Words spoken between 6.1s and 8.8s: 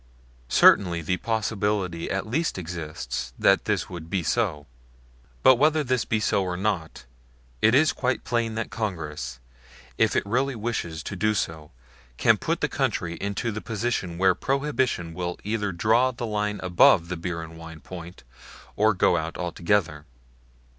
so or not, it is quite plain that